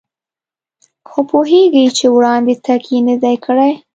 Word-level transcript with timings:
خو 1.09 1.19
پوهېږي 1.29 1.85
چې 1.97 2.05
وړاندې 2.15 2.53
تګ 2.65 2.81
یې 2.91 2.99
نه 3.07 3.15
دی 3.23 3.35
کړی. 3.45 3.71